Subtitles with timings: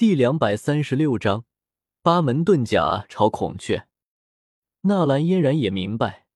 [0.00, 1.44] 第两百三十六章
[2.00, 3.86] 八门遁甲朝孔雀。
[4.80, 6.26] 纳兰嫣然也明白，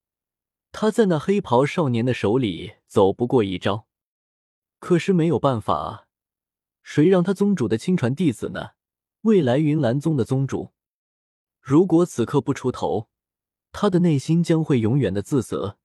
[0.71, 3.87] 他在那黑袍少年的手里走不过一招，
[4.81, 6.07] 可是没有办法，
[6.83, 8.73] 谁让他宗主的亲传弟子呢？
[9.23, 10.75] 未来云岚宗的宗主，
[11.59, 13.09] 如果此刻不出头，
[13.73, 15.79] 他的内心将会永远的自责，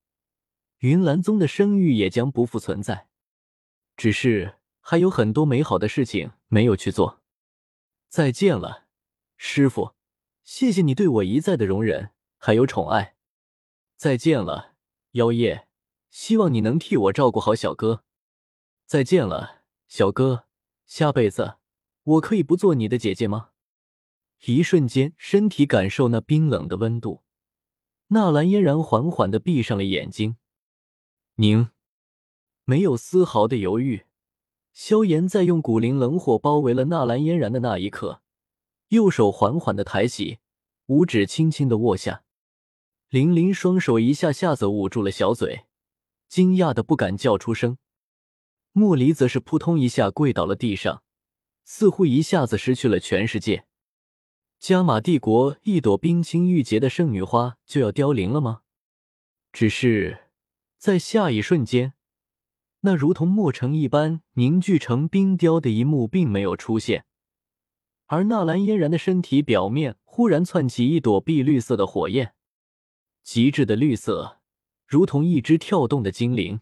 [0.79, 3.07] 云岚宗的声誉也将不复存在。
[3.95, 7.18] 只是还有很多美好的事情没有去做。
[8.09, 8.87] 再见了，
[9.37, 9.93] 师傅，
[10.43, 13.15] 谢谢你对我一再的容忍还有宠爱。
[13.95, 14.73] 再见了，
[15.11, 15.67] 妖夜，
[16.09, 18.03] 希望你能替我照顾好小哥。
[18.87, 20.47] 再见了，小哥，
[20.87, 21.57] 下辈子
[22.01, 23.51] 我可以不做你的姐姐吗？
[24.45, 27.21] 一瞬间，身体感受那冰冷的温度，
[28.07, 30.37] 纳兰嫣然缓缓的闭上了眼睛。
[31.35, 31.69] 宁，
[32.65, 34.07] 没有丝毫的犹豫。
[34.81, 38.21] 萧炎在用古灵冷火包围了纳兰嫣然的那一刻，
[38.87, 40.39] 右手缓缓的抬起，
[40.85, 42.23] 五指轻轻的握下，
[43.09, 45.65] 林林双手一下下子捂住了小嘴，
[46.29, 47.77] 惊讶的不敢叫出声。
[48.71, 51.03] 莫离则是扑通一下跪倒了地上，
[51.65, 53.65] 似乎一下子失去了全世界。
[54.59, 58.61] 加玛帝国一朵冰清玉洁的圣女花就要凋零了吗？
[59.51, 60.29] 只是
[60.77, 61.95] 在下一瞬间。
[62.81, 67.05] 那如同墨城一般凝聚成冰雕的一幕并没有出现，
[68.05, 72.33] 而纳兰嫣然的身体表面忽然窜起一朵碧绿色的火焰，
[73.21, 74.39] 极致的绿色，
[74.87, 76.61] 如同一只跳动的精灵，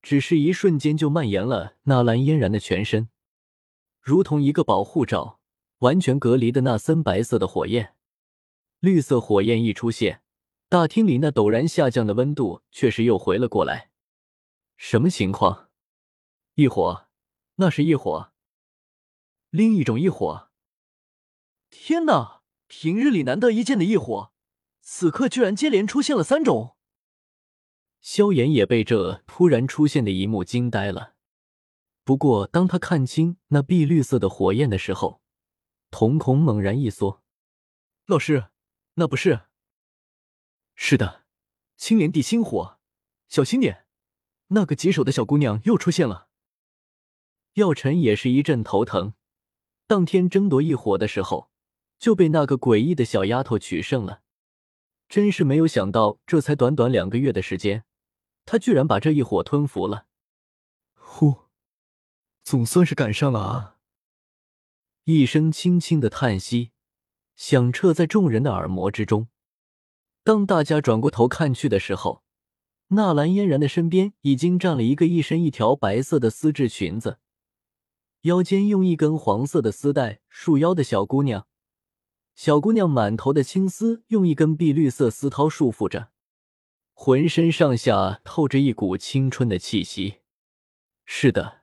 [0.00, 3.10] 只是一瞬间就蔓延了纳兰嫣然的全身，
[4.00, 5.40] 如同一个保护罩，
[5.80, 7.94] 完全隔离的那森白色的火焰。
[8.80, 10.22] 绿色火焰一出现，
[10.70, 13.90] 大厅里那陡然下降的温度确实又回了过来。
[14.78, 15.70] 什么情况？
[16.54, 17.08] 异火，
[17.56, 18.32] 那是异火，
[19.50, 20.50] 另一种异火。
[21.68, 22.42] 天哪！
[22.68, 24.32] 平日里难得一见的异火，
[24.80, 26.76] 此刻居然接连出现了三种。
[28.00, 31.16] 萧炎也被这突然出现的一幕惊呆了。
[32.04, 35.22] 不过，当他看清那碧绿色的火焰的时候，
[35.90, 37.24] 瞳孔猛然一缩。
[38.06, 38.50] 老师，
[38.94, 39.46] 那不是？
[40.76, 41.24] 是的，
[41.76, 42.78] 青莲地心火，
[43.28, 43.87] 小心点。
[44.48, 46.28] 那个棘手的小姑娘又出现了，
[47.54, 49.14] 药尘也是一阵头疼。
[49.86, 51.50] 当天争夺异火的时候，
[51.98, 54.22] 就被那个诡异的小丫头取胜了。
[55.08, 57.84] 真是没有想到，这才短短两个月的时间，
[58.44, 60.06] 她居然把这一火吞服了。
[60.94, 61.48] 呼，
[62.44, 63.76] 总算是赶上了啊！
[65.04, 66.72] 一声轻轻的叹息，
[67.34, 69.28] 响彻在众人的耳膜之中。
[70.22, 72.22] 当大家转过头看去的时候，
[72.88, 77.18] 纳兰嫣然的身边已经站了一个一身一条白色的丝质裙子，
[78.22, 81.46] 腰间用一根黄色的丝带束腰的小姑娘。
[82.34, 86.08] 小姑娘满头的青丝用一根碧绿色丝绦束缚着，
[86.94, 90.20] 浑身上下透着一股青春的气息。
[91.04, 91.62] 是的，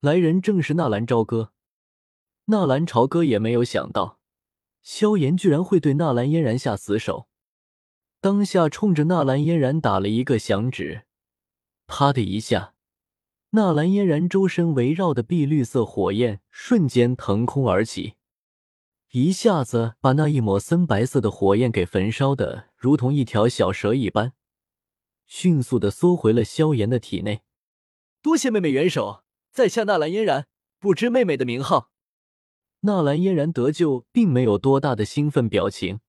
[0.00, 1.52] 来人正是纳兰朝歌。
[2.44, 4.20] 纳兰朝歌也没有想到，
[4.82, 7.28] 萧炎居然会对纳兰嫣然下死手。
[8.24, 11.02] 当下冲着纳兰嫣然打了一个响指，
[11.86, 12.72] 啪的一下，
[13.50, 18.14] 纳兰嫣然周身围绕的碧绿色火焰瞬间腾空而起，
[19.10, 24.32] 一下子把那一抹森白色的火焰给焚烧的如同一条小蛇一般，
[25.26, 27.42] 迅速的缩回了萧炎的体内。
[28.22, 30.46] 多谢妹妹援手，在下纳兰嫣然，
[30.78, 31.90] 不知妹妹的名号。
[32.80, 36.00] 纳兰嫣然得救，并没有多大的兴奋表情。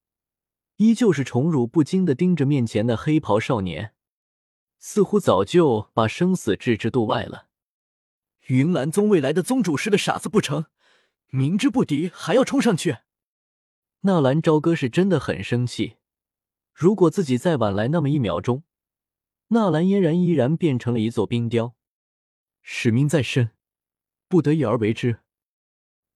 [0.78, 3.94] 依旧是宠辱不惊的盯着面前的黑袍少年，
[4.78, 7.48] 似乎早就把生死置之度外了。
[8.48, 10.66] 云岚宗未来的宗主是个傻子不成？
[11.30, 12.98] 明知不敌还要冲上去？
[14.02, 15.96] 纳兰朝歌是真的很生气。
[16.74, 18.64] 如果自己再晚来那么一秒钟，
[19.48, 21.76] 纳兰嫣然依然变成了一座冰雕。
[22.62, 23.52] 使命在身，
[24.28, 25.20] 不得已而为之。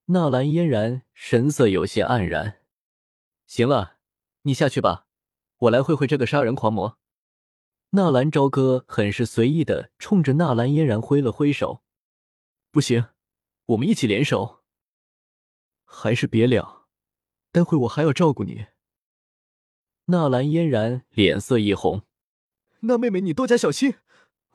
[0.05, 2.59] 纳兰嫣然神色有些黯然。
[3.47, 3.98] 行了。
[4.49, 5.05] 你下去吧，
[5.59, 6.97] 我来会会这个杀人狂魔。
[7.91, 11.83] 纳兰朝歌很是随意的冲着纳兰嫣然挥了挥手。
[12.71, 13.09] 不行，
[13.67, 14.63] 我们一起联手。
[15.85, 16.87] 还是别了，
[17.51, 18.65] 待会我还要照顾你。
[20.05, 22.01] 纳兰嫣然脸色一红。
[22.79, 23.97] 那妹妹你多加小心，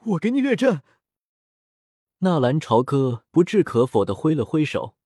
[0.06, 0.82] 我给你略阵。
[2.18, 4.96] 纳兰朝歌不置可否的挥了挥手，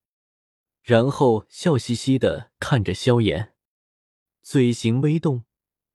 [0.81, 3.55] 然后笑嘻嘻的看着萧炎。
[4.51, 5.45] 嘴型微动，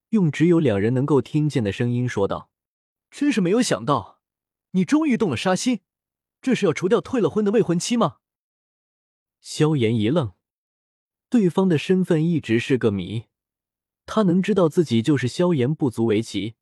[0.09, 2.51] 用只有两人能够听见的声音说道
[3.09, 4.21] ：“真是没有想到，
[4.73, 5.79] 你终于动了杀心，
[6.39, 8.17] 这是要除掉退了婚的未婚妻吗？”
[9.41, 10.33] 萧炎一愣，
[11.29, 13.25] 对方的身份一直是个谜。
[14.05, 16.53] 他能知道自己就是萧炎不足为奇，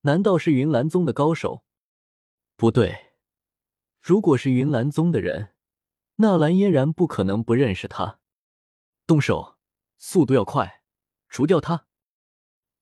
[0.00, 1.66] 难道是云岚宗的高手？
[2.56, 3.12] 不对，
[4.00, 5.54] 如果是云岚宗的人，
[6.16, 8.20] 纳兰嫣然不可能不认识他。
[9.06, 9.58] 动手，
[9.98, 10.79] 速度要快，
[11.30, 11.86] 除掉他！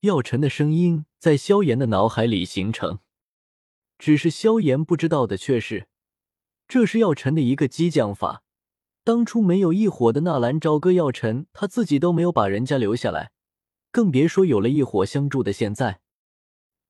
[0.01, 2.99] 药尘的声音在萧炎的脑海里形成。
[3.97, 5.87] 只是萧炎不知道的却是，
[6.67, 8.43] 这是药尘的一个激将法。
[9.03, 13.31] 当初没有一伙的纳兰朝歌，药尘他自己都没有把人家留下来。
[13.91, 16.01] 更别说有了一伙相助的现在，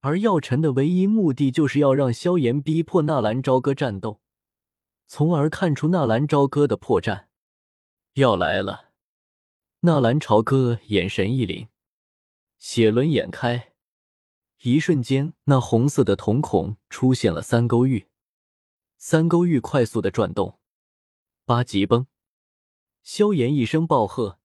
[0.01, 4.21] 而药尘的唯一目的就是要让萧炎逼迫纳兰朝歌战斗，
[5.07, 7.25] 从而看出纳兰朝歌的破绽。
[8.13, 8.88] 要来了，
[9.81, 11.69] 纳兰朝歌眼神一凛，
[12.57, 13.71] 血轮眼开，
[14.63, 18.07] 一瞬间，那红色的瞳孔出现了三勾玉，
[18.97, 20.59] 三勾玉快速的转动，
[21.45, 22.07] 八级崩，
[23.03, 24.39] 萧炎一声暴喝。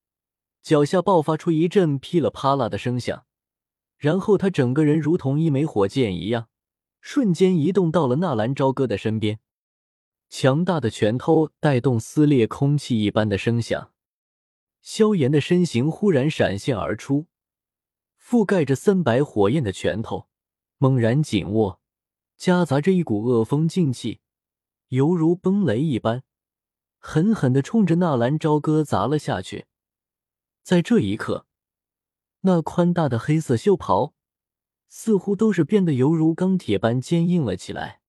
[0.62, 3.26] 脚下爆发出一阵噼里啪啦的声响，
[3.98, 6.48] 然后他整个人如同一枚火箭一样，
[7.00, 9.40] 瞬间移动到了纳兰朝歌的身边。
[10.30, 13.90] 强大的拳头带动撕裂空气一般的声响，
[14.84, 17.26] 萧炎的身形忽然闪现而出，
[18.20, 20.28] 覆盖着森白火焰的拳头
[20.76, 21.80] 猛然紧握，
[22.36, 24.20] 夹杂着一股恶风劲气，
[24.88, 26.22] 犹如崩雷一般，
[26.98, 29.64] 狠狠地冲着纳兰朝歌砸了下去。
[30.62, 31.46] 在这一刻，
[32.40, 34.12] 那宽大的黑色袖袍
[34.88, 38.02] 似乎都是变得犹如钢铁般坚硬了起来。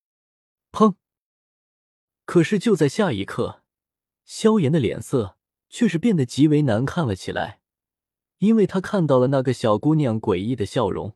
[0.74, 0.96] 砰！
[2.26, 3.64] 可是就在下一刻，
[4.26, 5.38] 萧炎的脸色
[5.70, 7.60] 却是变得极为难看了起来，
[8.40, 11.16] 因为他看到了那个小姑娘诡异的笑容。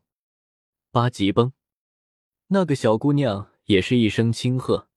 [0.90, 1.52] 八级崩！
[2.48, 4.88] 那个小姑娘也是一声轻喝，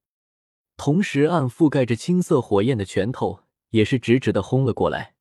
[0.75, 5.15] 同时暗覆盖着青色火焰的拳头也是直直的轰了过来。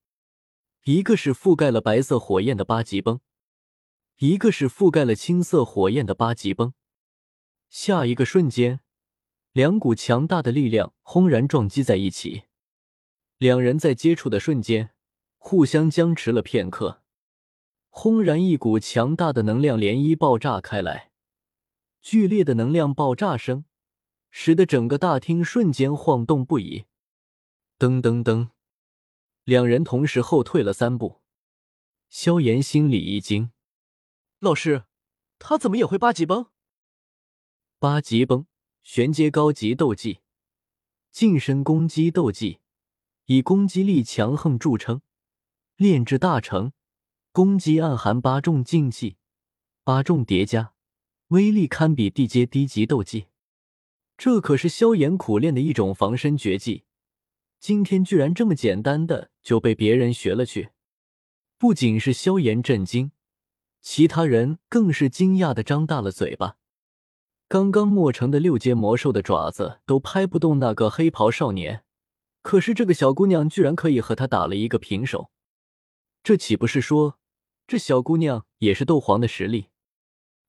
[0.85, 3.21] 一个是覆盖了白色火焰的八级崩，
[4.19, 6.73] 一个是覆盖了青色火焰的八级崩。
[7.69, 8.81] 下一个瞬间，
[9.53, 12.45] 两股强大的力量轰然撞击在一起，
[13.43, 14.91] 两人在接触的瞬间
[15.37, 17.03] 互相僵持了片刻。
[17.89, 21.11] 轰然，一股强大的能量涟漪爆炸开来，
[22.01, 23.65] 剧烈的能量爆炸声
[24.31, 26.85] 使得整个大厅瞬间晃动不已。
[27.81, 28.51] 噔噔噔。
[29.43, 31.21] 两人同时后退了三步，
[32.09, 33.51] 萧炎心里一惊
[34.39, 34.85] ：“老师，
[35.41, 36.47] 他怎么也会八级崩？”
[37.81, 38.47] 八级崩，
[38.85, 40.21] 玄阶高级斗技，
[41.11, 42.61] 近身攻击斗技，
[43.33, 45.01] 以攻击力强横著称，
[45.77, 46.73] 炼制大成，
[47.33, 49.17] 攻击暗含八重禁忌，
[49.85, 50.75] 八重叠加，
[51.29, 53.29] 威力堪比地阶低级斗技。
[54.19, 56.85] 这可是萧炎苦练的一种防身绝技。
[57.59, 60.73] 今天居然这么简单的就被别人学了去，
[61.57, 63.13] 不仅是萧炎震惊，
[63.81, 66.59] 其他人更是惊讶的张大了嘴巴。
[67.49, 71.83] 刚刚墨城的六阶魔兽的爪子都拍不动那个黑袍少年，
[72.43, 75.31] 可是这个小姑娘居然可以和他打了一个平手，
[76.23, 77.19] 这岂不是说
[77.67, 79.69] 这小姑娘也是斗皇的实力？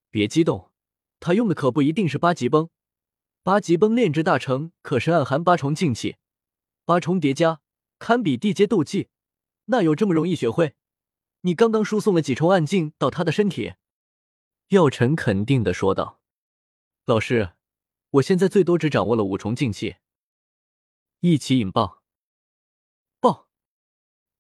[0.10, 0.72] 别激动，
[1.20, 2.70] 他用的可不一定是八级崩，
[3.44, 6.18] 八级崩炼制大成可是暗含八重禁气。
[6.86, 7.62] 八重叠加，
[7.98, 9.10] 堪比地阶斗技，
[9.66, 10.76] 那有这么容易学会？
[11.42, 13.74] 你刚刚输送了几重暗劲到他的身体？
[14.70, 16.20] 药尘肯定的说道
[17.06, 17.54] ：“老师，
[18.12, 19.96] 我现在最多只掌握了五重境气。”
[21.26, 22.04] 一起引爆！
[23.22, 23.48] 爆！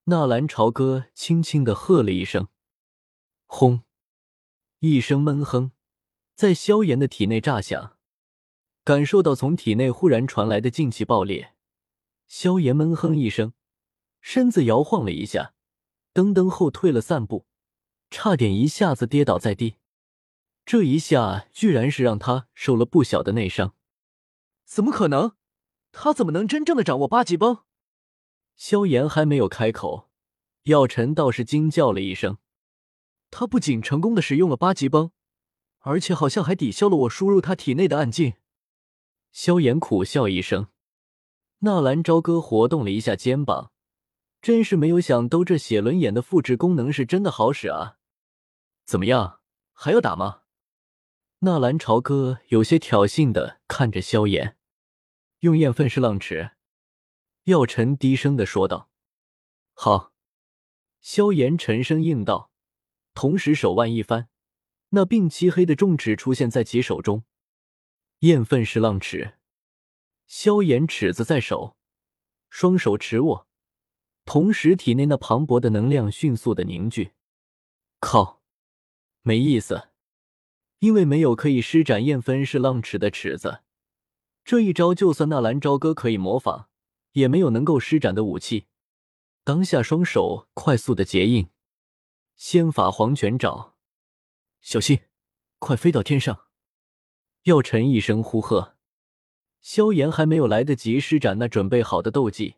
[0.03, 2.49] 纳兰朝歌轻轻的喝了一声，
[3.45, 3.83] 轰！
[4.79, 5.71] 一声闷哼
[6.35, 7.97] 在萧炎的体内炸响，
[8.83, 11.53] 感受到从体内忽然传来的劲气爆裂。
[12.27, 13.53] 萧炎闷哼一声，
[14.19, 15.53] 身子摇晃了一下，
[16.13, 17.47] 噔噔后退了三步，
[18.09, 19.77] 差点一下子跌倒在地。
[20.65, 23.73] 这一下居然是让他受了不小的内伤。
[24.65, 25.37] 怎么可能？
[25.93, 27.59] 他怎么能真正的掌握八级崩？
[28.55, 30.09] 萧炎还没有开口，
[30.63, 32.39] 药尘倒是惊叫了一声。
[33.31, 35.11] 他不仅成功的使用了八级崩，
[35.79, 38.33] 而且好像还抵消了我输入他体内的暗劲。
[39.31, 40.67] 萧炎苦笑一声。
[41.59, 43.71] 纳兰朝歌活动了一下肩膀，
[44.41, 47.97] 真是没有想到这写轮眼的复制功能是真的好使啊！
[48.85, 49.39] 怎么样，
[49.71, 50.41] 还要打吗？
[51.39, 54.57] 纳兰朝歌有些挑衅的看着萧炎，
[55.43, 56.51] 用焰分式浪齿。
[57.43, 58.89] 药尘低声的说道
[59.75, 60.13] ：“好。”
[61.01, 62.49] 萧炎沉声应道，
[63.13, 64.29] 同时手腕一翻，
[64.91, 67.25] 那并漆黑的重尺出现在其手中。
[68.19, 69.33] 焰分式浪尺。
[70.27, 71.75] 萧炎尺子在手，
[72.49, 73.49] 双手持握，
[74.23, 77.11] 同时体内那磅礴的能量迅速的凝聚。
[77.99, 78.41] 靠，
[79.23, 79.89] 没意思，
[80.79, 83.63] 因为没有可以施展燕分式浪尺的尺子，
[84.43, 86.67] 这一招就算纳兰朝歌可以模仿，
[87.13, 88.67] 也没有能够施展的武器。
[89.45, 91.49] 当下双手快速的结印，
[92.35, 93.75] 仙法黄泉爪，
[94.61, 94.99] 小心，
[95.59, 96.47] 快飞到天上！
[97.43, 98.75] 药尘一声呼喝，
[99.61, 102.55] 萧炎还没有来得及施展那准备好的斗技，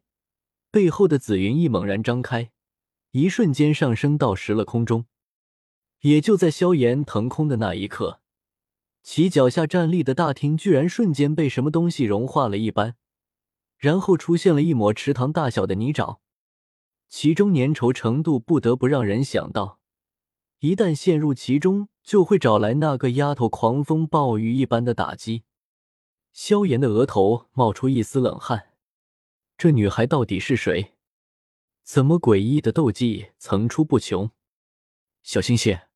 [0.72, 2.52] 背后的紫云翼猛然张开，
[3.12, 5.06] 一瞬间上升到十了空中。
[6.02, 8.22] 也就在萧炎腾空的那一刻，
[9.08, 12.96] 其脚下站立的大厅居然瞬间被什么东西融化了一般，
[13.78, 16.18] 然后出现了一抹池塘大小的泥沼。
[17.08, 19.80] 其中粘稠程度不得不让人想到，
[20.60, 25.44] 一旦陷入其中，就会找来那个丫头狂风暴雨一般的打击。
[26.34, 28.72] 萧炎的额头冒出一丝冷汗，
[29.56, 30.96] 这女孩到底是谁？
[31.84, 34.32] 怎么诡异的斗技层出不穷？
[35.22, 35.90] 小心些，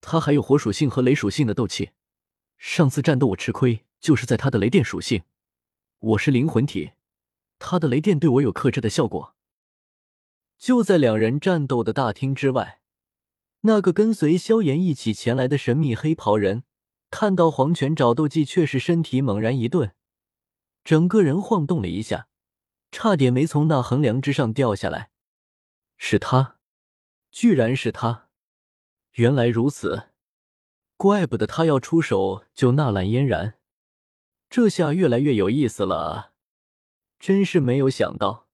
[0.00, 1.90] 她还有火属性和雷属性的斗气。
[2.66, 5.22] 上次战斗我吃亏，就是在他的雷电属性。
[5.98, 6.92] 我是灵魂体，
[7.58, 9.36] 他的雷电对我有克制的效果。
[10.56, 12.80] 就在两人战斗的大厅之外，
[13.60, 16.64] 那个跟随萧炎一起前来的神秘黑袍人，
[17.10, 19.94] 看到黄泉找斗技，却是身体猛然一顿，
[20.82, 22.28] 整个人晃动了一下，
[22.90, 25.10] 差点没从那横梁之上掉下来。
[25.98, 26.56] 是他，
[27.30, 28.30] 居然是他！
[29.12, 30.13] 原来如此，
[30.96, 33.54] 怪不得他要出手救纳兰嫣然，
[34.48, 36.32] 这下越来越有意思了啊。
[37.18, 38.48] 真是没有想到。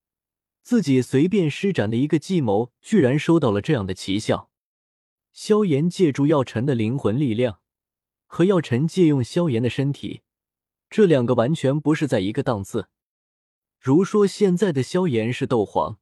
[0.62, 4.50] 自己随便施展的一个计谋，居然收到了这样的奇效。
[5.32, 7.60] 萧炎借助药尘的灵魂力量，
[8.26, 10.22] 和药尘借用萧炎的身体，
[10.88, 12.88] 这两个完全不是在一个档次。
[13.78, 15.98] 如说现在的萧炎是斗皇，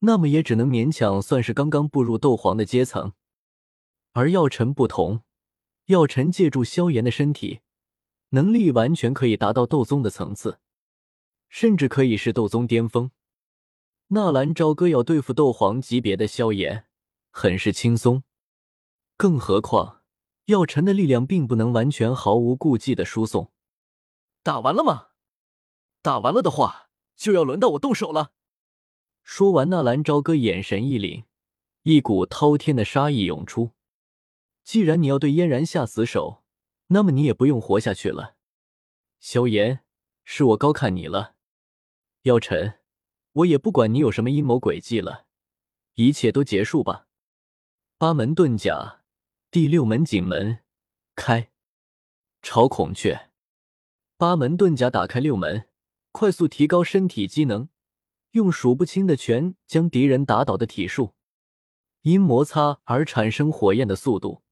[0.00, 3.14] 那么也只能勉强算是刚刚步入斗皇的阶层。
[4.12, 5.22] 而药尘不同，
[5.86, 7.60] 药尘借助萧炎的身体，
[8.30, 10.58] 能力完全可以达到斗宗的层次，
[11.48, 13.12] 甚至可以是斗宗巅峰。
[14.08, 16.86] 纳兰朝歌要对付斗皇级别的萧炎，
[17.30, 18.24] 很是轻松。
[19.16, 20.02] 更何况
[20.46, 23.52] 药尘的力量并不能完全毫无顾忌的输送。
[24.42, 25.08] 打完了吗？
[26.02, 28.32] 打完了的话，就要轮到我动手了。
[29.22, 31.24] 说完，纳兰朝歌眼神一凛，
[31.82, 33.70] 一股滔天的杀意涌出。
[34.66, 36.42] 既然你要对嫣然下死手，
[36.88, 38.34] 那么你也不用活下去了。
[39.20, 39.84] 萧炎，
[40.24, 41.36] 是我高看你了。
[42.22, 42.80] 药尘。
[43.32, 45.26] 我也不管你有什么阴谋诡计了，
[45.94, 47.06] 一切都结束吧。
[47.98, 49.04] 八门遁甲
[49.50, 50.60] 第六门景门
[51.14, 51.52] 开，
[52.40, 53.30] 朝孔雀。
[54.16, 55.68] 八门遁甲打开六门，
[56.12, 57.68] 快速提高身体机能，
[58.30, 61.12] 用数不清的拳将敌人打倒的体术，
[62.00, 64.42] 因摩擦而产生火焰的速度，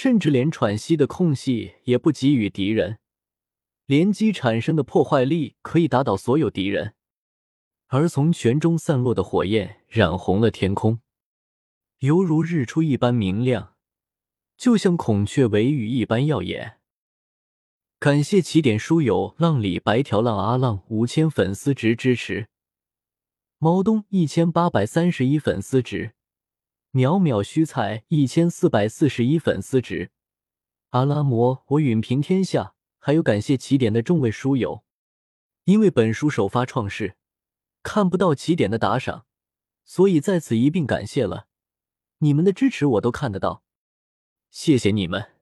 [0.00, 3.00] 甚至连喘息的空隙也不给予敌人，
[3.84, 6.94] 连击产生的破坏力可以打倒所有敌人。
[7.88, 11.00] 而从泉中散落的火焰染红了天空，
[11.98, 13.74] 犹如日出一般明亮，
[14.56, 16.78] 就像孔雀尾羽一般耀眼。
[17.98, 22.46] 感谢起点书友浪里白条浪阿浪五千粉丝值支持，
[23.58, 26.12] 毛东一千八百三十一粉丝值，
[26.92, 30.10] 渺渺虚菜一千四百四十一粉丝值，
[30.90, 34.84] 阿拉摩我允平天下，还有感谢起点的众位书友，
[35.64, 37.16] 因为本书首发创世。
[37.82, 39.24] 看不到起点的打赏，
[39.84, 41.46] 所以在此一并感谢了。
[42.18, 43.62] 你们的支持我都看得到，
[44.50, 45.37] 谢谢你们。